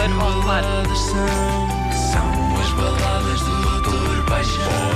Doutor 0.00 0.16
Omar. 0.16 0.64
São 1.92 2.56
as 2.58 2.70
baladas 2.72 3.40
do 3.40 3.80
Doutor 3.82 4.24
Paixão. 4.24 4.89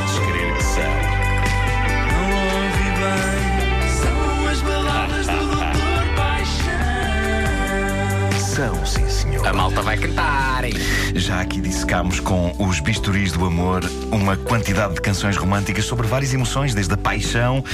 São, 8.54 8.86
sim, 8.86 9.08
senhor. 9.08 9.44
A 9.46 9.52
malta 9.52 9.82
vai 9.82 9.96
cantar. 9.96 10.64
hein? 10.64 10.74
Já 11.16 11.40
aqui 11.40 11.60
dissecámos 11.60 12.20
com 12.20 12.54
os 12.58 12.78
bisturis 12.78 13.32
do 13.32 13.44
amor 13.44 13.82
uma 14.12 14.36
quantidade 14.36 14.94
de 14.94 15.00
canções 15.00 15.36
românticas 15.36 15.84
sobre 15.84 16.06
várias 16.06 16.32
emoções, 16.32 16.72
desde 16.72 16.94
a 16.94 16.96
paixão, 16.96 17.64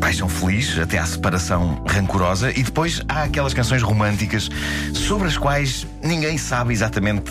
paixão 0.00 0.28
feliz, 0.28 0.78
até 0.78 0.98
à 0.98 1.06
separação 1.06 1.80
rancorosa, 1.88 2.50
e 2.50 2.62
depois 2.64 3.00
há 3.08 3.22
aquelas 3.22 3.54
canções 3.54 3.82
românticas 3.82 4.50
sobre 4.94 5.28
as 5.28 5.38
quais 5.38 5.86
ninguém 6.02 6.36
sabe 6.38 6.72
exatamente 6.72 7.30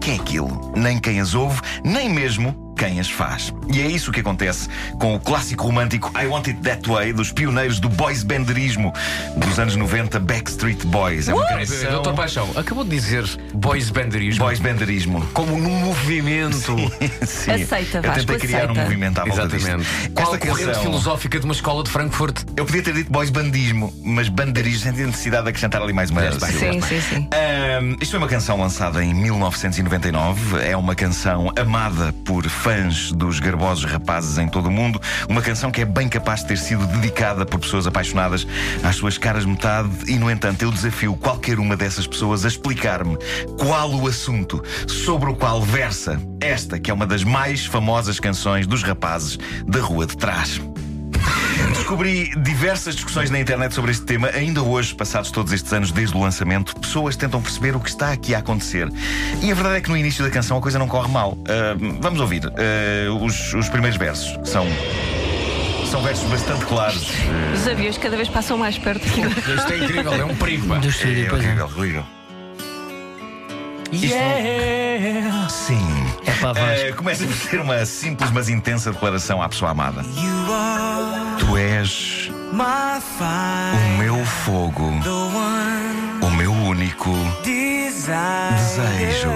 que 0.00 0.12
é 0.12 0.14
aquilo, 0.14 0.72
nem 0.76 1.00
quem 1.00 1.20
as 1.20 1.34
ouve, 1.34 1.60
nem 1.84 2.08
mesmo 2.08 2.65
quem 2.76 3.00
as 3.00 3.10
faz. 3.10 3.52
E 3.72 3.80
é 3.80 3.86
isso 3.86 4.12
que 4.12 4.20
acontece 4.20 4.68
com 4.98 5.14
o 5.14 5.20
clássico 5.20 5.64
romântico 5.64 6.12
I 6.20 6.26
Want 6.26 6.48
It 6.48 6.60
That 6.60 6.88
Way 6.88 7.12
dos 7.12 7.32
pioneiros 7.32 7.80
do 7.80 7.88
boys 7.88 8.22
banderismo 8.22 8.92
dos 9.36 9.58
anos 9.58 9.76
90, 9.76 10.20
Backstreet 10.20 10.84
Boys. 10.86 11.28
É 11.28 11.34
uma 11.34 11.46
canção. 11.46 11.90
Doutor 11.90 12.14
Paixão, 12.14 12.50
acabou 12.56 12.84
de 12.84 12.90
dizer 12.90 13.24
boys 13.54 13.90
banderismo. 13.90 14.44
Boys 14.44 14.58
banderismo. 14.60 15.26
Como 15.32 15.58
num 15.58 15.78
movimento. 15.80 16.76
Sim, 17.26 17.52
Aceita, 17.52 17.98
eu 17.98 18.02
Vasco, 18.02 18.26
tentei 18.26 18.38
criar 18.38 18.58
aceita. 18.64 18.72
um 18.72 18.82
movimento 18.82 19.18
à 19.18 19.24
volta 19.24 19.56
Exatamente. 19.56 19.88
disto. 19.88 20.10
Qual 20.12 20.34
a 20.34 20.38
corrente 20.38 20.66
canção, 20.66 20.82
filosófica 20.82 21.38
de 21.38 21.44
uma 21.44 21.54
escola 21.54 21.82
de 21.82 21.90
Frankfurt? 21.90 22.42
eu 22.56 22.64
podia 22.64 22.82
ter 22.82 22.92
dito 22.94 23.10
boys 23.10 23.30
bandismo, 23.30 23.92
mas 24.04 24.28
banderismo 24.28 24.82
sem 24.82 24.92
ter 24.92 25.06
necessidade 25.06 25.44
de 25.44 25.48
acrescentar 25.50 25.80
ali 25.82 25.92
mais 25.92 26.10
uma 26.10 26.20
bem. 26.20 26.30
sílaba. 26.32 26.52
Sim, 26.52 26.80
sim, 26.82 27.00
sim. 27.00 27.28
Ahm, 27.32 27.96
isto 28.00 28.14
é 28.16 28.18
uma 28.18 28.28
canção 28.28 28.58
lançada 28.60 29.02
em 29.02 29.12
1999. 29.14 30.58
É 30.62 30.76
uma 30.76 30.94
canção 30.94 31.50
amada 31.58 32.12
por 32.24 32.48
fãs 32.66 33.12
dos 33.12 33.38
garbosos 33.38 33.84
rapazes 33.84 34.38
em 34.38 34.48
todo 34.48 34.66
o 34.66 34.72
mundo. 34.72 35.00
Uma 35.28 35.40
canção 35.40 35.70
que 35.70 35.82
é 35.82 35.84
bem 35.84 36.08
capaz 36.08 36.40
de 36.40 36.48
ter 36.48 36.58
sido 36.58 36.84
dedicada 36.88 37.46
por 37.46 37.60
pessoas 37.60 37.86
apaixonadas 37.86 38.44
às 38.82 38.96
suas 38.96 39.16
caras 39.16 39.44
metade. 39.44 39.88
E, 40.08 40.18
no 40.18 40.28
entanto, 40.28 40.62
eu 40.62 40.72
desafio 40.72 41.14
qualquer 41.14 41.60
uma 41.60 41.76
dessas 41.76 42.08
pessoas 42.08 42.44
a 42.44 42.48
explicar-me 42.48 43.16
qual 43.56 43.94
o 43.94 44.08
assunto 44.08 44.60
sobre 44.88 45.30
o 45.30 45.36
qual 45.36 45.62
versa 45.62 46.20
esta, 46.40 46.76
que 46.76 46.90
é 46.90 46.94
uma 46.94 47.06
das 47.06 47.22
mais 47.22 47.64
famosas 47.64 48.18
canções 48.18 48.66
dos 48.66 48.82
rapazes 48.82 49.38
da 49.64 49.78
Rua 49.78 50.04
de 50.04 50.16
Trás. 50.16 50.60
Descobri 51.86 52.32
diversas 52.38 52.96
discussões 52.96 53.30
na 53.30 53.38
internet 53.38 53.72
sobre 53.72 53.92
este 53.92 54.04
tema. 54.04 54.26
Ainda 54.34 54.60
hoje, 54.60 54.92
passados 54.92 55.30
todos 55.30 55.52
estes 55.52 55.72
anos 55.72 55.92
desde 55.92 56.16
o 56.16 56.20
lançamento, 56.20 56.74
pessoas 56.80 57.14
tentam 57.14 57.40
perceber 57.40 57.76
o 57.76 57.80
que 57.80 57.88
está 57.88 58.10
aqui 58.10 58.34
a 58.34 58.40
acontecer. 58.40 58.88
E 59.40 59.52
a 59.52 59.54
verdade 59.54 59.76
é 59.76 59.80
que 59.80 59.88
no 59.88 59.96
início 59.96 60.24
da 60.24 60.28
canção 60.28 60.58
a 60.58 60.60
coisa 60.60 60.80
não 60.80 60.88
corre 60.88 61.08
mal. 61.12 61.38
Ah, 61.48 61.76
vamos 62.00 62.18
ouvir 62.18 62.42
ah, 62.44 63.12
os, 63.22 63.54
os 63.54 63.68
primeiros 63.68 63.96
versos. 63.96 64.36
São, 64.50 64.66
são 65.88 66.02
versos 66.02 66.28
bastante 66.28 66.64
claros. 66.64 67.06
Os 67.54 67.68
aviões 67.68 67.96
cada 67.98 68.16
vez 68.16 68.28
passam 68.28 68.58
mais 68.58 68.76
perto. 68.76 69.06
Isto 69.06 69.72
é 69.72 69.78
incrível, 69.78 70.12
é 70.12 70.24
um 70.24 70.34
perigo. 70.34 70.66
pá. 70.66 70.78
Do 70.78 70.88
É 70.88 70.90
estúdio, 70.90 71.26
pois 71.30 71.44
é. 71.44 71.46
horrível, 71.46 71.66
horrível. 71.66 72.04
Não- 73.92 75.48
Sim. 75.48 75.86
É 76.26 76.32
para 76.32 76.52
Vasco. 76.52 76.86
Ah, 76.90 76.96
começa 76.96 77.24
por 77.24 77.32
ser 77.36 77.60
uma 77.60 77.86
simples 77.86 78.28
mas 78.32 78.48
intensa 78.48 78.90
declaração 78.90 79.40
à 79.40 79.48
pessoa 79.48 79.70
amada. 79.70 80.02
You 80.02 80.52
are 80.52 81.15
Tu 81.38 81.56
és 81.56 82.30
o 82.54 83.98
meu 83.98 84.24
fogo, 84.24 84.92
o 86.22 86.30
meu 86.30 86.52
único. 86.52 87.12
Desejo. 87.44 89.30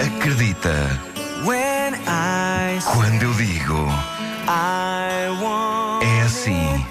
Acredita 0.00 1.00
quando 2.92 3.22
eu 3.22 3.34
digo 3.34 3.88
é 6.02 6.22
assim 6.22 6.86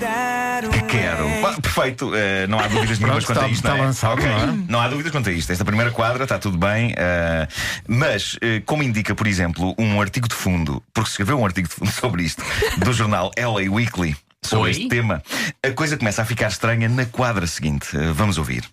quero. 0.88 1.24
Ah, 1.46 1.59
perfeito, 1.62 2.12
eh, 2.16 2.47
não 2.47 2.59
há 2.59 2.68
dúvidas 2.68 3.00
nenhumas 3.00 3.25
quanto 3.25 3.41
a 3.41 3.47
isto. 3.47 3.56
está 3.56 3.69
não 3.69 3.78
é? 3.78 3.81
lançado, 3.88 4.13
Ok, 4.13 4.25
não 4.25 4.38
é? 4.40 4.57
Não 4.68 4.79
há 4.81 4.88
dúvidas 4.88 5.12
quanto 5.12 5.29
a 5.29 5.31
isto. 5.31 5.51
Esta 5.51 5.66
primeira 5.66 5.91
quadra 5.91 6.24
está 6.24 6.38
tudo 6.40 6.57
bem, 6.57 6.94
eh, 6.97 7.47
mas 7.88 8.38
eh, 8.41 8.62
como 8.66 8.84
indica, 8.84 9.13
por 9.16 9.28
exemplo, 9.28 9.73
um 9.78 10.00
artigo 10.02 10.28
de 10.28 10.35
fundo, 10.35 10.81
porque 10.94 11.09
se 11.09 11.13
escreveu 11.13 11.40
um 11.40 11.46
artigo 11.46 11.68
de 11.68 11.73
fundo 11.73 11.91
sobre 11.94 12.23
isto, 12.23 12.44
do 12.78 12.94
jornal 12.94 13.31
LA 13.38 13.72
Weekly. 13.72 14.16
Sobre 14.41 14.66
Oi? 14.66 14.72
este 14.72 14.88
tema, 14.90 15.23
a 15.66 15.72
coisa 15.72 15.96
começa 15.96 16.22
a 16.22 16.25
ficar 16.25 16.50
estranha 16.50 16.90
na 16.90 17.06
quadra 17.06 17.47
seguinte. 17.47 17.88
Vamos 18.13 18.38
ouvir. 18.38 18.66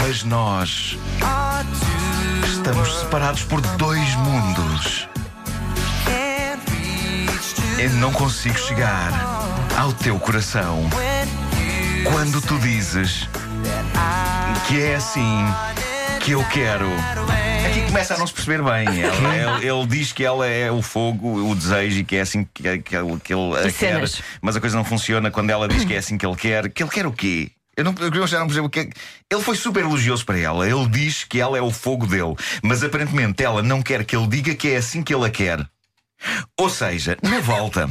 Mas 0.00 0.22
nós 0.22 0.98
estamos 2.44 3.00
separados 3.00 3.42
por 3.44 3.60
dois 3.78 4.14
mundos. 4.16 5.08
To 7.54 7.80
Eu 7.80 7.90
não 7.94 8.12
consigo 8.12 8.58
chegar 8.58 9.47
ao 9.78 9.92
teu 9.92 10.18
coração 10.18 10.88
quando 12.04 12.40
tu 12.40 12.58
dizes 12.58 13.28
que 14.66 14.80
é 14.82 14.96
assim 14.96 15.44
que 16.20 16.32
eu 16.32 16.44
quero. 16.46 16.88
Aqui 17.66 17.82
começa 17.86 18.14
a 18.14 18.18
não 18.18 18.26
se 18.26 18.32
perceber 18.32 18.62
bem. 18.62 18.86
Ela- 19.02 19.58
ele, 19.58 19.68
ele 19.68 19.86
diz 19.86 20.12
que 20.12 20.24
ela 20.24 20.46
é 20.46 20.70
o 20.70 20.82
fogo, 20.82 21.50
o 21.50 21.54
desejo 21.54 22.00
e 22.00 22.04
que 22.04 22.16
é 22.16 22.20
assim 22.22 22.46
que, 22.52 22.62
que 22.80 22.96
ele, 22.96 23.18
que 23.20 23.32
ele 23.32 23.56
a 23.56 23.62
quer. 23.72 24.00
Mas 24.42 24.56
a 24.56 24.60
coisa 24.60 24.76
não 24.76 24.84
funciona 24.84 25.30
quando 25.30 25.50
ela 25.50 25.68
diz 25.68 25.84
que 25.84 25.94
é 25.94 25.98
assim 25.98 26.18
que 26.18 26.26
ele 26.26 26.36
quer. 26.36 26.68
Que 26.70 26.82
ele 26.82 26.90
quer 26.90 27.06
o 27.06 27.12
quê? 27.12 27.50
Eu, 27.76 27.84
não, 27.84 27.94
eu 28.00 28.26
já 28.26 28.40
não 28.40 28.46
percebo 28.46 28.66
o 28.66 28.70
que 28.70 28.80
é. 28.80 28.88
Ele 29.30 29.42
foi 29.42 29.56
super 29.56 29.84
elogioso 29.84 30.24
para 30.26 30.38
ela. 30.38 30.68
Ele 30.68 30.86
diz 30.88 31.24
que 31.24 31.40
ela 31.40 31.56
é 31.56 31.62
o 31.62 31.70
fogo 31.70 32.06
dele. 32.06 32.34
Mas 32.62 32.82
aparentemente 32.82 33.42
ela 33.42 33.62
não 33.62 33.80
quer 33.80 34.04
que 34.04 34.16
ele 34.16 34.26
diga 34.26 34.54
que 34.54 34.70
é 34.70 34.76
assim 34.78 35.02
que 35.02 35.14
ele 35.14 35.24
a 35.26 35.30
quer. 35.30 35.64
Ou 36.56 36.68
seja, 36.68 37.16
na 37.22 37.40
volta, 37.40 37.88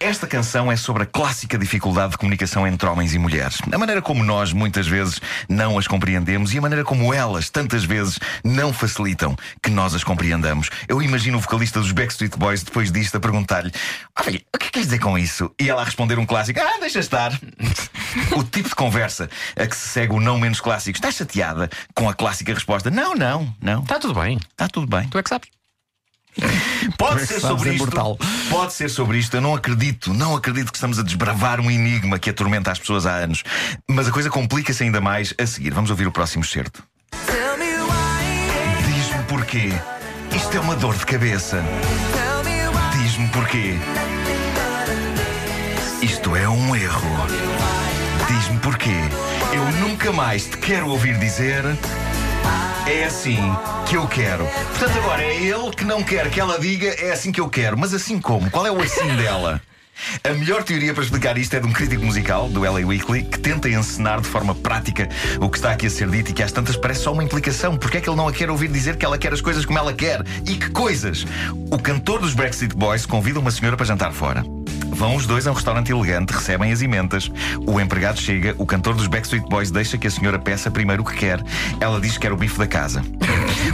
esta 0.00 0.26
canção 0.26 0.70
é 0.70 0.76
sobre 0.76 1.04
a 1.04 1.06
clássica 1.06 1.56
dificuldade 1.56 2.12
de 2.12 2.18
comunicação 2.18 2.66
entre 2.66 2.88
homens 2.88 3.14
e 3.14 3.18
mulheres. 3.18 3.58
A 3.72 3.78
maneira 3.78 4.02
como 4.02 4.24
nós, 4.24 4.52
muitas 4.52 4.86
vezes, 4.86 5.20
não 5.48 5.78
as 5.78 5.86
compreendemos 5.86 6.52
e 6.52 6.58
a 6.58 6.60
maneira 6.60 6.84
como 6.84 7.14
elas, 7.14 7.48
tantas 7.48 7.84
vezes, 7.84 8.18
não 8.42 8.72
facilitam 8.72 9.36
que 9.62 9.70
nós 9.70 9.94
as 9.94 10.02
compreendamos. 10.02 10.68
Eu 10.88 11.00
imagino 11.00 11.38
o 11.38 11.40
vocalista 11.40 11.80
dos 11.80 11.92
Backstreet 11.92 12.36
Boys, 12.36 12.62
depois 12.62 12.90
disto, 12.90 13.16
a 13.16 13.20
perguntar-lhe: 13.20 13.72
Olha, 14.18 14.42
o 14.54 14.58
que 14.58 14.66
é 14.66 14.70
queres 14.70 14.88
dizer 14.88 15.00
com 15.00 15.18
isso? 15.18 15.50
E 15.60 15.68
ela 15.68 15.82
a 15.82 15.84
responder 15.84 16.18
um 16.18 16.26
clássico: 16.26 16.60
Ah, 16.60 16.78
deixa 16.80 16.98
estar. 16.98 17.32
o 18.36 18.42
tipo 18.42 18.68
de 18.68 18.74
conversa 18.74 19.30
a 19.56 19.66
que 19.66 19.76
se 19.76 19.88
segue 19.88 20.12
o 20.12 20.20
não 20.20 20.38
menos 20.38 20.60
clássico. 20.60 20.96
Estás 20.96 21.14
chateada 21.14 21.68
com 21.94 22.08
a 22.08 22.14
clássica 22.14 22.52
resposta: 22.52 22.90
Não, 22.90 23.14
não, 23.14 23.54
não. 23.60 23.82
Está 23.82 23.98
tudo 23.98 24.14
bem. 24.20 24.38
Está 24.50 24.68
tudo 24.68 24.86
bem. 24.86 25.08
Tu 25.08 25.18
é 25.18 25.22
que 25.22 25.28
sabes. 25.28 25.57
Pode 26.96 27.22
é 27.22 27.26
ser 27.26 27.40
sobre 27.40 27.70
é 27.70 27.74
isto. 27.74 28.18
Pode 28.50 28.72
ser 28.72 28.88
sobre 28.88 29.18
isto. 29.18 29.36
Eu 29.36 29.40
não 29.40 29.54
acredito, 29.54 30.12
não 30.14 30.34
acredito 30.34 30.70
que 30.70 30.76
estamos 30.76 30.98
a 30.98 31.02
desbravar 31.02 31.60
um 31.60 31.70
enigma 31.70 32.18
que 32.18 32.30
atormenta 32.30 32.70
as 32.70 32.78
pessoas 32.78 33.06
há 33.06 33.16
anos. 33.16 33.42
Mas 33.86 34.08
a 34.08 34.10
coisa 34.10 34.30
complica-se 34.30 34.82
ainda 34.82 35.00
mais 35.00 35.34
a 35.38 35.46
seguir. 35.46 35.72
Vamos 35.72 35.90
ouvir 35.90 36.06
o 36.06 36.12
próximo 36.12 36.44
certo. 36.44 36.82
Diz-me 38.86 39.22
porquê. 39.24 39.72
Isto 40.34 40.56
é 40.56 40.60
uma 40.60 40.76
dor 40.76 40.96
de 40.96 41.04
cabeça. 41.04 41.64
Diz-me 42.92 43.28
porquê. 43.28 43.74
Isto 46.02 46.36
é 46.36 46.48
um 46.48 46.76
erro. 46.76 47.26
Diz-me 48.28 48.58
porquê. 48.60 48.96
Eu 49.52 49.64
nunca 49.80 50.12
mais 50.12 50.44
te 50.44 50.56
quero 50.58 50.88
ouvir 50.88 51.18
dizer. 51.18 51.64
É 52.90 53.04
assim 53.04 53.36
que 53.86 53.98
eu 53.98 54.08
quero. 54.08 54.46
Portanto, 54.46 54.96
agora 54.96 55.22
é 55.22 55.36
ele 55.36 55.70
que 55.76 55.84
não 55.84 56.02
quer 56.02 56.30
que 56.30 56.40
ela 56.40 56.58
diga 56.58 56.86
é 56.86 57.12
assim 57.12 57.30
que 57.30 57.38
eu 57.38 57.46
quero. 57.46 57.76
Mas 57.76 57.92
assim 57.92 58.18
como? 58.18 58.50
Qual 58.50 58.66
é 58.66 58.72
o 58.72 58.80
assim 58.80 59.14
dela? 59.14 59.60
A 60.24 60.30
melhor 60.30 60.62
teoria 60.62 60.94
para 60.94 61.04
explicar 61.04 61.36
isto 61.36 61.54
é 61.54 61.60
de 61.60 61.66
um 61.66 61.72
crítico 61.72 62.02
musical, 62.02 62.48
do 62.48 62.60
LA 62.60 62.86
Weekly, 62.86 63.24
que 63.24 63.38
tenta 63.40 63.68
encenar 63.68 64.22
de 64.22 64.28
forma 64.28 64.54
prática 64.54 65.06
o 65.38 65.50
que 65.50 65.58
está 65.58 65.72
aqui 65.72 65.86
a 65.86 65.90
ser 65.90 66.08
dito 66.08 66.30
e 66.30 66.32
que 66.32 66.42
às 66.42 66.50
tantas 66.50 66.78
parece 66.78 67.02
só 67.02 67.12
uma 67.12 67.22
implicação. 67.22 67.76
Porque 67.76 67.98
é 67.98 68.00
que 68.00 68.08
ele 68.08 68.16
não 68.16 68.26
a 68.26 68.32
quer 68.32 68.48
ouvir 68.48 68.68
dizer 68.68 68.96
que 68.96 69.04
ela 69.04 69.18
quer 69.18 69.34
as 69.34 69.42
coisas 69.42 69.66
como 69.66 69.78
ela 69.78 69.92
quer? 69.92 70.24
E 70.46 70.56
que 70.56 70.70
coisas? 70.70 71.26
O 71.70 71.78
cantor 71.78 72.20
dos 72.20 72.32
Backstreet 72.32 72.74
Boys 72.74 73.04
convida 73.04 73.38
uma 73.38 73.50
senhora 73.50 73.76
para 73.76 73.84
jantar 73.84 74.14
fora. 74.14 74.42
Vão 74.98 75.14
os 75.14 75.28
dois 75.28 75.46
a 75.46 75.52
um 75.52 75.54
restaurante 75.54 75.92
elegante, 75.92 76.32
recebem 76.32 76.72
as 76.72 76.82
emendas. 76.82 77.30
O 77.64 77.80
empregado 77.80 78.20
chega, 78.20 78.52
o 78.58 78.66
cantor 78.66 78.96
dos 78.96 79.06
Backstreet 79.06 79.48
Boys 79.48 79.70
deixa 79.70 79.96
que 79.96 80.08
a 80.08 80.10
senhora 80.10 80.40
peça 80.40 80.72
primeiro 80.72 81.04
o 81.04 81.06
que 81.06 81.14
quer. 81.14 81.40
Ela 81.78 82.00
diz 82.00 82.14
que 82.14 82.22
quer 82.22 82.32
o 82.32 82.36
bife 82.36 82.58
da 82.58 82.66
casa. 82.66 83.00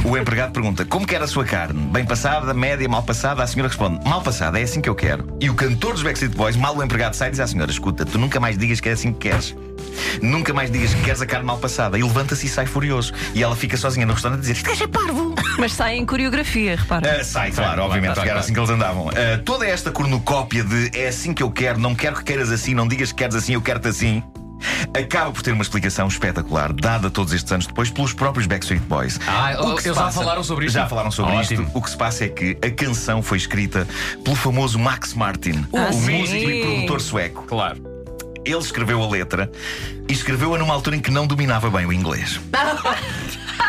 O 0.05 0.19
empregado 0.19 0.53
pergunta 0.53 0.85
como 0.85 1.07
quer 1.07 1.23
a 1.23 1.27
sua 1.27 1.47
carne? 1.47 1.81
Bem 1.87 2.05
passada, 2.05 2.53
média, 2.53 2.87
mal 2.87 3.03
passada? 3.03 3.43
A 3.43 3.47
senhora 3.47 3.69
responde: 3.69 4.07
mal 4.07 4.21
passada, 4.21 4.61
é 4.61 4.65
assim 4.65 4.83
que 4.83 4.89
eu 4.89 4.95
quero. 4.95 5.35
E 5.41 5.49
o 5.49 5.55
cantor 5.55 5.95
dos 5.95 6.03
Backstreet 6.03 6.37
Boys, 6.37 6.57
mal 6.57 6.77
o 6.77 6.85
empregado 6.85 7.15
sai, 7.15 7.31
diz 7.31 7.41
à 7.41 7.47
senhora: 7.47 7.71
escuta, 7.71 8.05
tu 8.05 8.19
nunca 8.19 8.39
mais 8.39 8.59
digas 8.59 8.79
que 8.79 8.91
é 8.91 8.93
assim 8.93 9.11
que 9.11 9.31
queres. 9.31 9.57
Nunca 10.23 10.53
mais 10.53 10.71
digas 10.71 10.95
que 10.95 11.03
queres 11.03 11.21
a 11.21 11.27
carne 11.27 11.47
mal 11.47 11.59
passada. 11.59 11.99
E 11.99 12.03
levanta-se 12.03 12.47
e 12.47 12.49
sai 12.49 12.67
furioso. 12.67 13.13
E 13.35 13.43
ela 13.43 13.55
fica 13.57 13.77
sozinha 13.77 14.07
no 14.07 14.13
restaurante 14.13 14.39
a 14.39 14.41
dizer: 14.41 14.53
Este 14.53 14.65
gajo 14.69 14.85
é 14.85 14.87
parvo. 14.89 15.35
Mas 15.59 15.73
sai 15.73 15.97
em 15.97 16.05
coreografia, 16.07 16.77
repara. 16.77 17.21
Ah, 17.21 17.25
sai, 17.25 17.51
claro, 17.51 17.71
claro, 17.75 17.83
obviamente, 17.85 18.15
porque 18.15 18.29
era 18.29 18.41
assim 18.41 18.53
que 18.53 18.59
eles 18.59 18.71
andavam. 18.71 19.09
Ah, 19.11 19.41
toda 19.45 19.67
esta 19.67 19.91
cornucópia 19.91 20.65
de 20.65 20.91
é 20.99 21.09
assim 21.09 21.33
que 21.33 21.43
eu 21.43 21.51
quero, 21.51 21.79
não 21.79 21.95
quero 21.95 22.17
que 22.17 22.25
queiras 22.25 22.51
assim, 22.51 22.75
não 22.75 22.87
digas 22.89 23.11
que 23.13 23.19
queres 23.19 23.35
assim, 23.37 23.55
eu 23.55 23.63
quero-te 23.63 23.89
assim. 23.89 24.23
acaba 24.99 25.31
por 25.31 25.43
ter 25.43 25.53
uma 25.53 25.63
explicação 25.63 26.09
espetacular, 26.09 26.73
dada 26.73 27.11
todos 27.11 27.33
estes 27.33 27.51
anos 27.53 27.67
depois 27.67 27.91
pelos 27.91 28.13
próprios 28.13 28.47
Backstreet 28.47 28.83
Boys. 28.85 29.21
Ah, 29.27 29.57
O 29.61 29.77
que 29.77 29.83
se 29.83 29.89
eles 29.89 29.99
já 29.99 30.11
falaram 30.11 30.43
sobre 30.43 30.67
isto? 30.67 30.75
Já 30.75 30.87
falaram 30.89 31.11
sobre 31.11 31.33
Ótimo. 31.35 31.63
isto. 31.65 31.79
O 31.79 31.83
que 31.83 31.91
se 31.91 31.97
passa 31.97 32.25
é 32.25 32.29
que 32.29 32.57
a 32.65 32.71
canção 32.71 33.23
foi 33.23 33.39
escrita 33.39 33.87
pelo 34.25 34.35
famoso 34.37 34.79
Max 34.79 35.15
Martin, 35.15 35.67
Ah, 35.73 35.91
o 35.91 35.93
sim. 35.93 36.19
músico 36.21 36.51
e 36.51 36.63
produtor 36.63 37.01
sueco. 37.01 37.43
Claro. 37.47 37.94
Ele 38.45 38.59
escreveu 38.59 39.03
a 39.03 39.09
letra 39.09 39.51
e 40.09 40.13
escreveu-a 40.13 40.59
numa 40.59 40.75
altura 40.75 40.97
em 40.97 41.01
que 41.01 41.11
não 41.11 41.27
dominava 41.27 41.71
bem 41.71 41.87
o 41.87 41.93
inglês. 41.93 42.41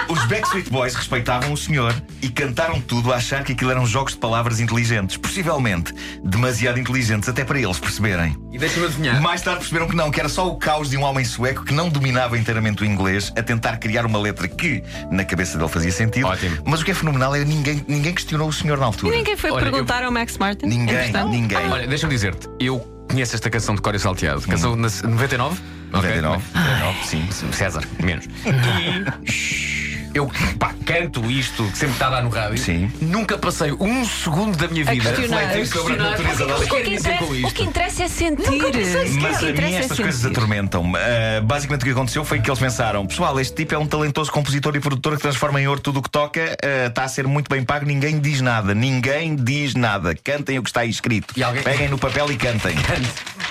Os 0.08 0.24
Backstreet 0.26 0.70
Boys 0.70 0.94
respeitavam 0.94 1.52
o 1.52 1.58
senhor 1.58 1.94
e 2.22 2.30
cantaram 2.30 2.80
tudo 2.80 3.12
a 3.12 3.16
achar 3.16 3.44
que 3.44 3.54
aquilo 3.54 3.72
eram 3.72 3.86
jogos 3.88 4.14
de 4.14 4.20
palavras 4.20 4.60
inteligentes. 4.60 5.18
Possivelmente 5.18 5.94
demasiado 6.24 6.80
inteligentes 6.80 7.28
até 7.28 7.44
para 7.44 7.60
eles 7.60 7.80
perceberem. 7.80 8.36
E 8.52 8.58
deixa-me 8.60 8.86
adivinhar. 8.86 9.20
Mais 9.22 9.42
tarde 9.42 9.60
perceberam 9.60 9.88
que 9.88 9.96
não, 9.96 10.12
que 10.12 10.20
era 10.20 10.30
só 10.30 10.48
o 10.48 10.58
caos 10.58 10.90
de 10.92 10.98
um 10.98 11.02
homem 11.04 11.26
sueco 11.26 11.64
que 11.64 11.74
não 11.74 11.90
dominava 11.90 12.38
inteiramente 12.38 12.84
o 12.84 12.86
inglês 12.86 13.34
a 13.36 13.42
tentar 13.42 13.78
criar 13.78 14.06
uma 14.06 14.20
letra 14.20 14.48
que, 14.48 14.84
na 15.10 15.26
cabeça 15.26 15.58
dele, 15.58 15.70
fazia 15.70 15.92
sentido. 15.92 16.28
Ótimo. 16.28 16.58
Mas 16.66 16.82
o 16.82 16.86
que 16.86 16.92
é 16.92 16.94
fenomenal 16.94 17.34
é 17.36 17.40
que 17.40 17.46
ninguém, 17.46 17.84
ninguém 17.88 18.14
questionou 18.14 18.50
o 18.50 18.54
senhor 18.54 18.78
na 18.78 18.84
E 18.84 18.88
altura. 18.88 19.16
ninguém 19.16 19.36
foi 19.36 19.50
Olha, 19.52 19.64
perguntar 19.64 20.04
ao 20.04 20.12
Max 20.12 20.38
Martin? 20.38 20.68
Ninguém, 20.68 21.12
ninguém. 21.32 21.58
Olha, 21.72 21.88
deixa-me 21.88 22.14
dizer-te, 22.14 22.48
eu 22.60 22.95
conheço 23.08 23.36
esta 23.36 23.50
canção 23.50 23.76
de 23.76 23.82
Código 23.82 24.02
Salteado. 24.02 24.42
Canção 24.42 24.76
na 24.76 24.88
99? 25.04 25.60
99, 25.92 25.92
Ok. 25.94 26.22
99, 26.22 27.06
sim. 27.06 27.52
César, 27.54 27.84
menos. 28.04 28.26
E 28.46 29.65
eu 30.16 30.32
pá, 30.58 30.74
canto 30.86 31.30
isto 31.30 31.64
que 31.72 31.78
sempre 31.78 31.94
está 31.96 32.08
a 32.08 32.10
dar 32.12 32.24
no 32.24 32.30
rádio. 32.30 32.58
Sim. 32.58 32.90
Nunca 33.02 33.38
passei 33.38 33.72
um 33.74 34.06
segundo 34.06 34.58
da 34.58 34.68
minha 34.68 34.86
vida 34.86 35.12
questionar. 35.12 35.40
refletir 35.48 35.68
sobre 35.68 35.94
a 35.94 35.98
natureza 35.98 36.46
da 36.46 36.56
O 36.56 36.60
que, 36.60 36.78
interessa, 36.80 37.10
com 37.18 37.26
o 37.26 37.28
que 37.30 37.48
isto. 37.48 37.64
interessa 37.64 38.04
é 38.04 38.08
sentir. 38.08 38.62
Mas 39.22 39.38
a 39.38 39.42
mim 39.44 39.50
interessa 39.52 39.78
estas 39.80 40.00
é 40.00 40.04
coisas 40.04 40.26
atormentam-me. 40.26 40.98
Ah, 40.98 41.42
basicamente 41.42 41.82
o 41.82 41.86
que 41.86 41.92
aconteceu 41.92 42.24
foi 42.24 42.40
que 42.40 42.50
eles 42.50 42.60
pensaram: 42.60 43.06
pessoal, 43.06 43.40
este 43.40 43.56
tipo 43.56 43.76
é 43.76 43.78
um 43.78 43.86
talentoso 43.86 44.32
compositor 44.32 44.76
e 44.76 44.80
produtor 44.80 45.16
que 45.18 45.22
transforma 45.22 45.62
em 45.62 45.68
ouro 45.68 45.82
tudo 45.82 46.00
o 46.00 46.02
que 46.02 46.10
toca, 46.10 46.56
ah, 46.64 46.88
está 46.88 47.04
a 47.04 47.08
ser 47.08 47.28
muito 47.28 47.50
bem 47.50 47.64
pago, 47.64 47.86
ninguém 47.86 48.20
diz 48.20 48.42
nada, 48.42 48.74
ninguém 48.74 49.36
diz 49.36 49.76
nada. 49.76 50.16
Cantem 50.24 50.58
o 50.60 50.64
que 50.64 50.70
está 50.70 50.82
aí 50.82 50.90
escrito. 50.90 51.34
E 51.36 51.44
alguém- 51.44 51.64
Peguem 51.64 51.90
no 51.90 51.98
papel 51.98 52.32
e 52.32 52.38
cantem. 52.38 52.76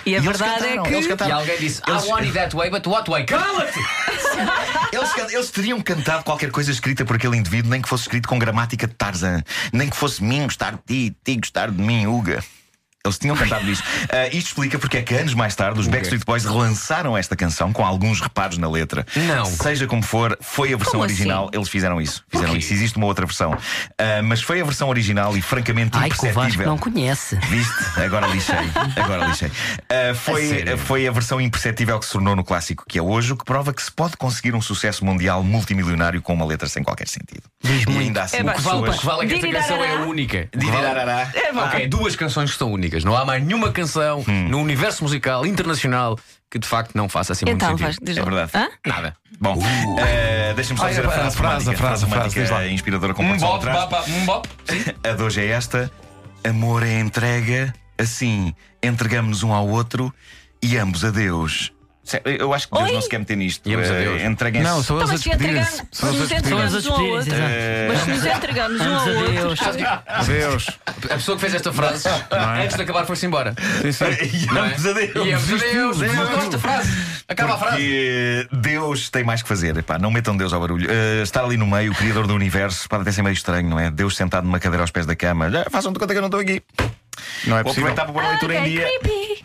E 0.07 0.11
a 0.15 0.19
eles 0.19 0.25
verdade 0.27 0.55
cantaram, 0.61 0.85
é 0.85 1.17
que. 1.17 1.25
E 1.25 1.33
alguém 1.33 1.57
disse, 1.59 1.81
Eles- 1.89 2.05
I 2.05 2.09
want 2.09 2.21
it 2.25 2.33
that 2.35 2.55
way, 2.55 2.69
but 2.69 2.87
what 2.87 3.11
way? 3.11 3.25
Cala-te! 3.25 3.81
Eles, 4.93 5.32
eles 5.32 5.50
teriam 5.50 5.81
cantado 5.81 6.23
qualquer 6.23 6.50
coisa 6.50 6.71
escrita 6.71 7.05
por 7.05 7.17
aquele 7.17 7.37
indivíduo, 7.37 7.71
nem 7.71 7.82
que 7.82 7.88
fosse 7.88 8.05
escrito 8.05 8.29
com 8.29 8.38
gramática 8.38 8.87
de 8.87 8.94
Tarzan, 8.94 9.43
nem 9.73 9.91
que 9.91 9.97
fosse 9.97 10.23
mim 10.23 10.44
gostar 10.44 10.73
de 10.73 11.11
ti, 11.11 11.17
ti 11.25 11.37
gostar 11.37 11.71
de 11.71 11.82
mim, 11.82 12.06
Uga. 12.06 12.43
Eles 13.06 13.19
tinham 13.19 13.37
cantado 13.37 13.71
isso. 13.71 13.83
Ah, 14.15 14.29
isto 14.29 14.49
explica 14.49 14.79
porque 14.79 14.99
é 14.99 15.03
que 15.03 15.15
anos 15.15 15.35
mais 15.35 15.55
tarde 15.56 15.81
os 15.81 15.89
Backstreet 15.89 16.25
Boys 16.25 16.45
relançaram 16.45 17.17
esta 17.19 17.35
canção 17.35 17.73
com 17.73 17.85
alguns 17.85 18.21
reparos 18.21 18.59
na 18.59 18.69
letra. 18.71 19.05
Não. 19.17 19.45
Seja 19.47 19.87
como 19.87 20.03
for, 20.03 20.37
foi 20.41 20.73
a 20.73 20.77
versão 20.77 20.93
Como 20.93 21.05
original. 21.05 21.45
assim? 21.49 21.56
Eles 21.56 21.69
fizeram 21.69 22.01
isso. 22.01 22.23
Fizeram 22.31 22.53
quê? 22.53 22.59
isso. 22.59 22.73
Existe 22.73 22.97
uma 22.97 23.06
outra 23.06 23.27
versão. 23.27 23.56
Ah, 23.99 24.23
mas 24.23 24.41
foi 24.43 24.61
a 24.61 24.65
versão 24.65 24.89
original 24.89 25.37
e 25.37 25.43
francamente 25.43 25.97
Ai, 25.97 26.06
imperceptível. 26.09 26.67
não 26.67 26.79
conhece. 26.79 27.37
Viste? 27.49 27.73
Agora 28.01 28.27
lixei. 28.29 28.55
Agora 29.03 29.27
lixei. 29.27 29.49
Uh, 29.49 30.15
foi, 30.15 30.49
sério? 30.49 30.79
foi 30.79 31.09
a 31.09 31.11
versão 31.11 31.41
imperceptível 31.41 31.99
que 31.99 32.06
se 32.06 32.12
tornou 32.12 32.37
no 32.37 32.45
clássico 32.45 32.85
que 32.87 32.99
é 32.99 33.03
hoje, 33.03 33.33
o 33.33 33.37
que 33.37 33.45
prova 33.45 33.73
que 33.75 33.83
se 33.83 33.91
pode 33.91 34.17
conseguir 34.17 34.55
um 34.55 34.62
sucesso 34.62 35.05
mundial 35.05 35.43
multimilionário 35.43 36.23
com 36.23 36.35
uma 36.35 36.45
letra 36.47 36.69
sem 36.69 36.83
qualquer 36.85 37.09
sentido. 37.09 37.43
Diz 37.62 37.85
e 37.89 37.99
ainda 37.99 38.23
assim, 38.23 38.37
É, 38.37 38.43
O 38.43 38.53
que 38.55 38.61
vale, 38.61 38.83
pessoas- 38.83 38.97
o 38.97 39.01
que 39.01 39.06
vale 39.06 39.25
é 39.25 39.27
que 39.27 39.35
esta 39.35 39.51
canção 39.61 39.83
é 39.85 39.97
a 39.97 40.01
única. 40.03 40.49
O 40.55 40.59
que 40.59 40.67
vale- 40.67 40.77
Dirirarará. 40.77 41.29
Ok, 41.67 41.89
duas 41.89 42.15
canções 42.15 42.53
que 42.53 42.59
são 42.59 42.71
únicas. 42.73 42.94
Não 43.02 43.17
há 43.17 43.25
mais 43.25 43.43
nenhuma 43.43 43.73
canção 43.73 44.23
Hum. 44.29 44.49
no 44.49 44.61
universo 44.61 45.02
musical 45.02 45.44
internacional 45.46 46.19
que 46.50 46.58
de 46.58 46.69
facto 46.69 46.94
não 46.94 47.08
faça 47.08 47.32
assim 47.32 47.44
Então, 47.49 47.70
muito 47.70 47.81
vais, 47.82 47.96
sentido. 47.96 48.20
É 48.20 48.23
verdade. 48.23 48.50
Hã? 48.55 48.69
Nada. 48.87 49.17
Bom, 49.41 49.55
uh, 49.58 50.55
deixa-me 50.55 50.79
só 50.79 50.88
dizer 50.88 51.05
a 51.05 51.08
a 51.08 51.11
frase, 51.11 51.37
frase, 51.37 51.64
romântica, 51.64 51.76
frase, 51.88 52.05
a 52.05 52.08
frase, 52.08 52.41
diz 52.41 52.50
lá. 52.50 52.67
inspiradora 52.69 53.12
com 53.14 53.25
Um 53.25 53.37
bop, 53.37 53.56
atrás. 53.67 53.88
bop, 53.88 54.11
um 54.12 54.25
bop. 54.26 54.49
A 55.02 55.12
de 55.12 55.23
hoje 55.23 55.41
é 55.41 55.49
esta: 55.49 55.91
Amor 56.49 56.85
é 56.85 57.00
entrega, 57.00 57.75
assim 57.99 58.55
entregamos-nos 58.82 59.43
um 59.43 59.52
ao 59.52 59.67
outro 59.69 60.14
e 60.62 60.76
ambos 60.79 61.05
a 61.05 61.11
Deus. 61.11 61.73
Eu 62.25 62.53
acho 62.53 62.69
que 62.69 62.75
Deus 62.75 62.87
Oi? 62.89 62.95
não 62.95 63.01
se 63.01 63.09
quer 63.09 63.19
meter 63.19 63.37
nisto. 63.37 63.69
E 63.69 63.75
ambos 63.75 63.91
a 63.91 63.95
Eh, 63.95 64.05
Deus. 64.05 64.23
Entreguem-se. 64.23 64.69
Não, 64.69 64.83
são 64.83 64.97
Então, 64.97 65.09
eles 65.09 65.11
a 65.11 65.12
mas 65.15 65.21
se 65.23 65.29
entregamos, 65.31 65.69
despedir-se. 65.69 65.89
se 65.91 66.01
São 66.01 66.09
eles 66.09 66.21
nos 66.21 66.33
a 66.33 66.35
despedir-se. 66.35 66.77
entregamos 66.77 66.87
um 66.87 66.93
ao 66.93 67.05
outro, 67.05 67.35
exato. 67.35 67.43
mas 67.89 68.01
se 68.01 68.11
nos 68.11 68.37
entregamos 68.37 68.81
um 68.81 68.95
ao 68.95 69.09
outro, 69.09 70.05
Adeus. 70.06 70.67
A 70.87 70.93
pessoa 71.15 71.37
que 71.37 71.41
fez 71.41 71.55
esta 71.55 71.73
frase, 71.73 72.09
é? 72.09 72.62
antes 72.65 72.77
de 72.77 72.83
acabar, 72.83 73.06
foi-se 73.06 73.27
embora. 73.27 73.55
Sim, 73.83 73.93
sim. 73.93 74.05
E 74.45 74.47
é? 74.47 74.61
a 74.61 74.93
Deus. 74.93 75.27
E 75.27 75.33
a 75.33 75.73
Deus. 75.73 75.99
Não 75.99 76.27
gosto 76.29 76.51
da 76.51 76.59
frase. 76.59 76.91
Acaba 77.29 77.55
a 77.55 77.59
frase. 77.59 78.49
Deus 78.53 79.09
tem 79.11 79.25
mais 79.25 79.43
que 79.43 79.49
fazer. 79.49 79.77
Epá, 79.77 79.99
não 79.99 80.11
metam 80.11 80.37
Deus 80.37 80.53
ao 80.53 80.61
barulho. 80.61 80.89
Eh, 80.91 81.23
estar 81.23 81.43
ali 81.45 81.56
no 81.56 81.67
meio, 81.67 81.93
o 81.93 81.95
Criador 81.95 82.27
do 82.27 82.35
Universo, 82.35 82.89
pode 82.89 83.03
até 83.03 83.12
ser 83.12 83.23
meio 83.23 83.33
estranho, 83.33 83.69
não 83.69 83.79
é? 83.81 83.91
Deus 83.91 84.15
sentado 84.17 84.45
numa 84.45 84.61
cadeira 84.61 84.83
aos 84.83 84.91
pés 84.91 85.06
da 85.06 85.17
cama. 85.17 85.51
Já, 85.51 85.65
façam 85.71 85.93
de 85.93 85.99
conta 85.99 86.12
que 86.12 86.19
eu 86.19 86.23
não 86.23 86.29
estou 86.29 86.41
aqui. 86.41 86.62
Não 87.47 87.56
é 87.59 87.62
Vou 87.62 87.73
possível. 87.73 87.91
aproveitar 87.93 88.05
para 88.05 88.12
pôr 88.12 88.25
a 88.25 88.29
leitura 88.31 88.55
em 88.56 88.65
dia. 88.65 88.81
creepy. 89.01 89.43